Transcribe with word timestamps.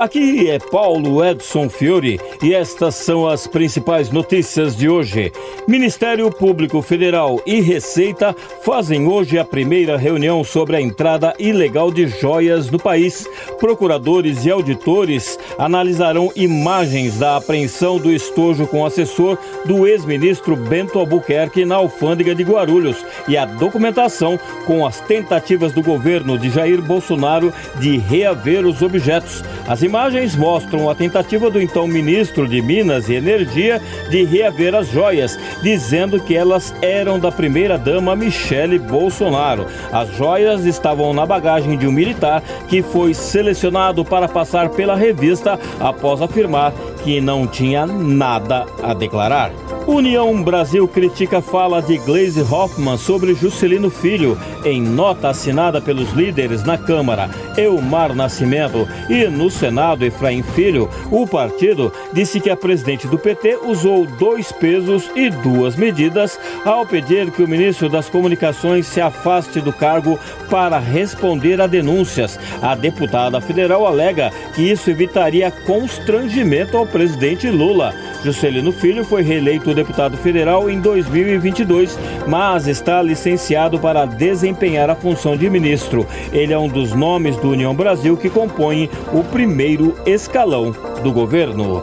Aqui 0.00 0.48
é 0.48 0.58
Paulo 0.58 1.22
Edson 1.22 1.68
Fiore 1.68 2.18
e 2.42 2.54
estas 2.54 2.94
são 2.94 3.28
as 3.28 3.46
principais 3.46 4.10
notícias 4.10 4.74
de 4.74 4.88
hoje. 4.88 5.30
Ministério 5.68 6.30
Público 6.30 6.80
Federal 6.80 7.38
e 7.44 7.60
Receita 7.60 8.34
fazem 8.64 9.06
hoje 9.06 9.38
a 9.38 9.44
primeira 9.44 9.98
reunião 9.98 10.42
sobre 10.42 10.74
a 10.76 10.80
entrada 10.80 11.34
ilegal 11.38 11.90
de 11.90 12.08
joias 12.08 12.70
no 12.70 12.78
país. 12.78 13.28
Procuradores 13.58 14.46
e 14.46 14.50
auditores 14.50 15.38
analisarão 15.58 16.32
imagens 16.34 17.18
da 17.18 17.36
apreensão 17.36 17.98
do 17.98 18.10
estojo 18.10 18.66
com 18.66 18.86
assessor 18.86 19.36
do 19.66 19.86
ex-ministro 19.86 20.56
Bento 20.56 20.98
Albuquerque 20.98 21.66
na 21.66 21.74
alfândega 21.74 22.34
de 22.34 22.42
Guarulhos 22.42 23.04
e 23.28 23.36
a 23.36 23.44
documentação 23.44 24.40
com 24.66 24.86
as 24.86 24.98
tentativas 25.00 25.74
do 25.74 25.82
governo 25.82 26.38
de 26.38 26.48
Jair 26.48 26.80
Bolsonaro 26.80 27.52
de 27.78 27.98
reaver 27.98 28.64
os 28.64 28.80
objetos. 28.80 29.44
As 29.68 29.89
imagens 29.90 30.36
mostram 30.36 30.88
a 30.88 30.94
tentativa 30.94 31.50
do 31.50 31.60
então 31.60 31.84
ministro 31.84 32.46
de 32.46 32.62
Minas 32.62 33.08
e 33.08 33.14
Energia 33.14 33.82
de 34.08 34.22
reaver 34.22 34.72
as 34.72 34.88
joias, 34.88 35.36
dizendo 35.64 36.20
que 36.20 36.36
elas 36.36 36.72
eram 36.80 37.18
da 37.18 37.32
primeira-dama 37.32 38.14
Michele 38.14 38.78
Bolsonaro. 38.78 39.66
As 39.90 40.08
joias 40.16 40.64
estavam 40.64 41.12
na 41.12 41.26
bagagem 41.26 41.76
de 41.76 41.88
um 41.88 41.92
militar 41.92 42.40
que 42.68 42.82
foi 42.82 43.12
selecionado 43.12 44.04
para 44.04 44.28
passar 44.28 44.68
pela 44.68 44.94
revista 44.94 45.58
após 45.80 46.22
afirmar 46.22 46.72
que 47.02 47.20
não 47.20 47.46
tinha 47.46 47.86
nada 47.86 48.66
a 48.82 48.94
declarar. 48.94 49.52
União 49.86 50.42
Brasil 50.42 50.86
critica 50.86 51.40
fala 51.40 51.80
de 51.80 51.98
Glaze 51.98 52.42
Hoffman 52.42 52.96
sobre 52.96 53.34
Juscelino 53.34 53.90
Filho 53.90 54.38
em 54.64 54.80
nota 54.80 55.30
assinada 55.30 55.80
pelos 55.80 56.12
líderes 56.12 56.62
na 56.62 56.76
Câmara, 56.76 57.30
Elmar 57.56 58.14
Nascimento 58.14 58.86
e 59.08 59.26
no 59.26 59.50
Senado, 59.50 60.04
Efraim 60.04 60.42
Filho. 60.42 60.88
O 61.10 61.26
partido 61.26 61.92
disse 62.12 62.40
que 62.40 62.50
a 62.50 62.56
presidente 62.56 63.08
do 63.08 63.18
PT 63.18 63.58
usou 63.64 64.06
dois 64.06 64.52
pesos 64.52 65.10
e 65.16 65.30
duas 65.30 65.76
medidas 65.76 66.38
ao 66.64 66.86
pedir 66.86 67.30
que 67.30 67.42
o 67.42 67.48
ministro 67.48 67.88
das 67.88 68.08
Comunicações 68.08 68.86
se 68.86 69.00
afaste 69.00 69.60
do 69.60 69.72
cargo 69.72 70.18
para 70.50 70.78
responder 70.78 71.60
a 71.60 71.66
denúncias. 71.66 72.38
A 72.60 72.74
deputada 72.74 73.40
federal 73.40 73.86
alega 73.86 74.30
que 74.54 74.62
isso 74.62 74.90
evitaria 74.90 75.50
constrangimento 75.50 76.76
ao 76.76 76.86
presidente 76.90 77.48
Lula. 77.48 77.94
Juscelino 78.22 78.72
Filho 78.72 79.04
foi 79.04 79.22
reeleito 79.22 79.74
deputado 79.74 80.16
federal 80.16 80.68
em 80.68 80.80
2022, 80.80 81.98
mas 82.26 82.66
está 82.66 83.00
licenciado 83.00 83.78
para 83.78 84.04
desempenhar 84.04 84.90
a 84.90 84.94
função 84.94 85.36
de 85.36 85.48
ministro. 85.48 86.06
Ele 86.32 86.52
é 86.52 86.58
um 86.58 86.68
dos 86.68 86.92
nomes 86.92 87.36
do 87.36 87.50
União 87.50 87.74
Brasil 87.74 88.16
que 88.16 88.28
compõem 88.28 88.90
o 89.12 89.24
primeiro 89.24 89.94
escalão 90.04 90.74
do 91.02 91.12
governo. 91.12 91.82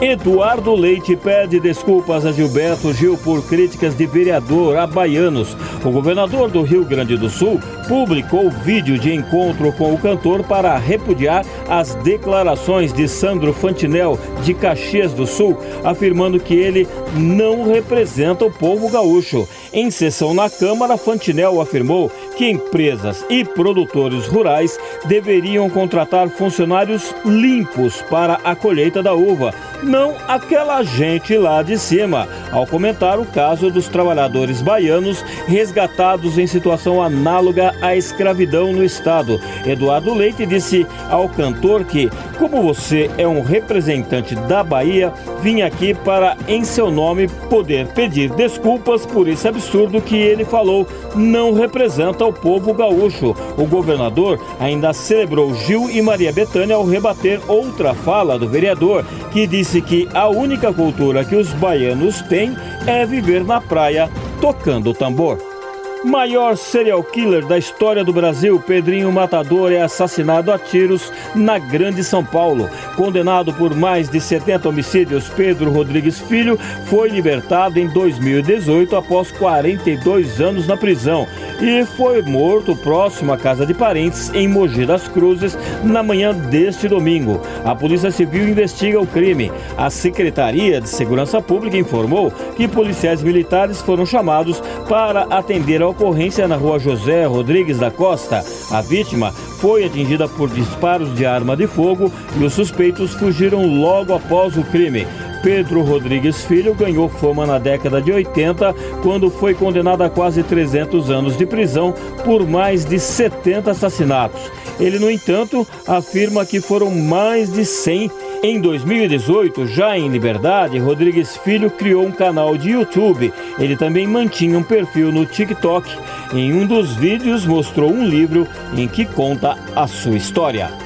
Eduardo 0.00 0.74
Leite 0.74 1.16
pede 1.16 1.58
desculpas 1.58 2.26
a 2.26 2.32
Gilberto 2.32 2.92
Gil 2.92 3.16
por 3.16 3.42
críticas 3.46 3.96
de 3.96 4.04
vereador 4.04 4.76
a 4.76 4.86
baianos. 4.86 5.56
O 5.82 5.90
governador 5.90 6.50
do 6.50 6.62
Rio 6.62 6.84
Grande 6.84 7.16
do 7.16 7.30
Sul 7.30 7.58
publicou 7.88 8.50
vídeo 8.50 8.98
de 8.98 9.12
encontro 9.14 9.72
com 9.72 9.92
o 9.94 9.98
cantor 9.98 10.42
para 10.44 10.76
repudiar 10.76 11.44
as 11.68 11.94
declarações 11.96 12.92
de 12.92 13.08
Sandro 13.08 13.52
Fantinel 13.52 14.18
de 14.42 14.54
Caxias 14.54 15.12
do 15.12 15.26
Sul, 15.26 15.56
afirmando 15.84 16.38
que 16.40 16.54
ele 16.54 16.86
não 17.14 17.64
representa 17.64 18.44
o 18.44 18.50
povo 18.50 18.88
gaúcho. 18.88 19.48
Em 19.72 19.90
sessão 19.90 20.34
na 20.34 20.48
Câmara, 20.48 20.96
Fantinel 20.96 21.60
afirmou 21.60 22.10
que 22.36 22.48
empresas 22.48 23.24
e 23.30 23.44
produtores 23.44 24.26
rurais 24.26 24.78
deveriam 25.06 25.68
contratar 25.70 26.28
funcionários 26.28 27.14
limpos 27.24 28.02
para 28.02 28.34
a 28.44 28.54
colheita 28.54 29.02
da 29.02 29.14
uva, 29.14 29.54
não 29.82 30.14
aquela 30.28 30.82
gente 30.82 31.36
lá 31.36 31.62
de 31.62 31.78
cima, 31.78 32.28
ao 32.52 32.66
comentar 32.66 33.18
o 33.18 33.26
caso 33.26 33.70
dos 33.70 33.88
trabalhadores 33.88 34.60
baianos 34.60 35.22
resgatados 35.46 36.38
em 36.38 36.46
situação 36.46 37.02
análoga 37.02 37.74
à 37.80 37.96
escravidão 37.96 38.72
no 38.72 38.84
estado. 38.84 39.40
Eduardo 39.64 40.14
Leite 40.14 40.46
disse 40.46 40.86
ao 41.10 41.28
cantor 41.28 41.84
que, 41.84 42.10
como 42.38 42.62
você 42.62 43.10
é 43.16 43.26
um 43.26 43.42
representante 43.42 44.34
da 44.34 44.62
Bahia, 44.62 45.12
vim 45.42 45.62
aqui 45.62 45.94
para, 45.94 46.36
em 46.46 46.64
seu 46.64 46.90
nome, 46.90 47.28
poder 47.48 47.86
pedir 47.88 48.30
desculpas 48.30 49.06
por 49.06 49.28
esse 49.28 49.46
absurdo 49.48 50.00
que 50.00 50.16
ele 50.16 50.44
falou. 50.44 50.86
Não 51.14 51.54
representa 51.54 52.24
o 52.24 52.32
povo 52.32 52.72
gaúcho. 52.74 53.34
O 53.56 53.66
governador 53.66 54.40
ainda 54.60 54.92
celebrou 54.92 55.54
Gil 55.54 55.88
e 55.90 56.02
Maria 56.02 56.32
Bethânia 56.32 56.76
ao 56.76 56.84
rebater 56.84 57.40
outra 57.48 57.94
fala 57.94 58.38
do 58.38 58.48
vereador, 58.48 59.04
que 59.32 59.46
disse 59.46 59.80
que 59.80 60.08
a 60.14 60.28
única 60.28 60.72
cultura 60.72 61.24
que 61.24 61.36
os 61.36 61.52
baianos 61.54 62.22
têm 62.22 62.56
é 62.86 63.04
viver 63.04 63.44
na 63.44 63.60
praia 63.60 64.10
tocando 64.40 64.92
tambor. 64.92 65.55
Maior 66.04 66.56
serial 66.56 67.02
killer 67.02 67.44
da 67.46 67.56
história 67.56 68.04
do 68.04 68.12
Brasil, 68.12 68.60
Pedrinho 68.60 69.10
Matador 69.10 69.72
é 69.72 69.80
assassinado 69.80 70.52
a 70.52 70.58
tiros 70.58 71.10
na 71.34 71.58
Grande 71.58 72.04
São 72.04 72.22
Paulo. 72.22 72.68
Condenado 72.94 73.52
por 73.52 73.74
mais 73.74 74.08
de 74.08 74.20
70 74.20 74.68
homicídios, 74.68 75.28
Pedro 75.30 75.70
Rodrigues 75.70 76.20
Filho 76.20 76.58
foi 76.84 77.08
libertado 77.08 77.78
em 77.80 77.88
2018 77.88 78.94
após 78.94 79.32
42 79.32 80.40
anos 80.40 80.66
na 80.68 80.76
prisão 80.76 81.26
e 81.60 81.84
foi 81.84 82.20
morto 82.22 82.76
próximo 82.76 83.32
à 83.32 83.36
casa 83.36 83.64
de 83.64 83.72
parentes 83.72 84.30
em 84.34 84.46
Mogi 84.46 84.84
das 84.84 85.08
Cruzes 85.08 85.58
na 85.82 86.02
manhã 86.02 86.32
deste 86.34 86.88
domingo. 86.88 87.40
A 87.64 87.74
Polícia 87.74 88.10
Civil 88.10 88.48
investiga 88.48 89.00
o 89.00 89.06
crime. 89.06 89.50
A 89.76 89.88
Secretaria 89.88 90.80
de 90.80 90.88
Segurança 90.88 91.40
Pública 91.40 91.76
informou 91.76 92.30
que 92.54 92.68
policiais 92.68 93.22
militares 93.22 93.80
foram 93.80 94.04
chamados 94.04 94.62
para 94.88 95.22
atender 95.24 95.82
a 95.82 95.86
ocorrência 95.96 96.46
na 96.46 96.56
rua 96.56 96.78
José 96.78 97.24
Rodrigues 97.24 97.78
da 97.78 97.90
Costa. 97.90 98.44
A 98.70 98.82
vítima 98.82 99.32
foi 99.32 99.86
atingida 99.86 100.28
por 100.28 100.50
disparos 100.50 101.14
de 101.14 101.24
arma 101.24 101.56
de 101.56 101.66
fogo 101.66 102.12
e 102.38 102.44
os 102.44 102.52
suspeitos 102.52 103.14
fugiram 103.14 103.66
logo 103.66 104.14
após 104.14 104.58
o 104.58 104.62
crime. 104.62 105.06
Pedro 105.42 105.82
Rodrigues 105.82 106.44
Filho 106.44 106.74
ganhou 106.74 107.08
fama 107.08 107.46
na 107.46 107.58
década 107.58 108.02
de 108.02 108.12
80, 108.12 108.74
quando 109.02 109.30
foi 109.30 109.54
condenado 109.54 110.02
a 110.02 110.10
quase 110.10 110.42
300 110.42 111.10
anos 111.10 111.36
de 111.36 111.46
prisão 111.46 111.94
por 112.24 112.46
mais 112.46 112.84
de 112.84 112.98
70 112.98 113.70
assassinatos. 113.70 114.50
Ele, 114.78 114.98
no 114.98 115.10
entanto, 115.10 115.66
afirma 115.86 116.44
que 116.44 116.60
foram 116.60 116.90
mais 116.90 117.50
de 117.50 117.64
100 117.64 118.10
em 118.42 118.60
2018, 118.60 119.66
já 119.66 119.96
em 119.98 120.08
liberdade, 120.08 120.78
Rodrigues 120.78 121.36
Filho 121.36 121.70
criou 121.70 122.06
um 122.06 122.12
canal 122.12 122.56
de 122.56 122.70
YouTube. 122.70 123.32
Ele 123.58 123.76
também 123.76 124.06
mantinha 124.06 124.58
um 124.58 124.62
perfil 124.62 125.10
no 125.10 125.26
TikTok. 125.26 125.90
Em 126.32 126.52
um 126.52 126.66
dos 126.66 126.94
vídeos, 126.94 127.44
mostrou 127.46 127.90
um 127.90 128.04
livro 128.04 128.46
em 128.76 128.86
que 128.86 129.04
conta 129.04 129.56
a 129.74 129.86
sua 129.86 130.16
história. 130.16 130.85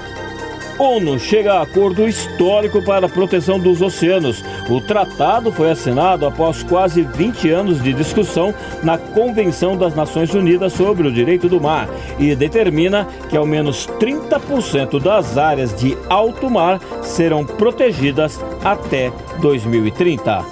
ONU 0.81 1.19
chega 1.19 1.53
a 1.53 1.63
acordo 1.63 2.09
histórico 2.09 2.81
para 2.81 3.05
a 3.05 3.09
proteção 3.09 3.61
dos 3.61 3.83
oceanos. 3.83 4.43
O 4.69 4.81
tratado 4.81 5.53
foi 5.53 5.71
assinado 5.71 6.27
após 6.27 6.63
quase 6.63 7.03
20 7.03 7.51
anos 7.51 7.83
de 7.83 7.93
discussão 7.93 8.55
na 8.83 8.97
Convenção 8.97 9.77
das 9.77 9.95
Nações 9.95 10.33
Unidas 10.33 10.73
sobre 10.73 11.07
o 11.07 11.13
Direito 11.13 11.51
do 11.51 11.61
Mar 11.61 11.87
e 12.19 12.35
determina 12.35 13.07
que 13.29 13.37
ao 13.37 13.45
menos 13.45 13.87
30% 14.01 14.99
das 15.03 15.37
áreas 15.37 15.79
de 15.79 15.99
alto 16.09 16.49
mar 16.49 16.81
serão 17.03 17.45
protegidas 17.45 18.41
até 18.65 19.13
2030. 19.43 20.43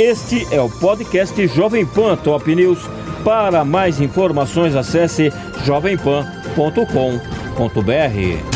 Este 0.00 0.52
é 0.52 0.60
o 0.60 0.68
podcast 0.68 1.46
Jovem 1.46 1.86
Pan 1.86 2.16
Top 2.16 2.52
News. 2.52 2.80
Para 3.22 3.64
mais 3.64 4.00
informações, 4.00 4.74
acesse 4.74 5.32
jovempan.com.br. 5.64 8.55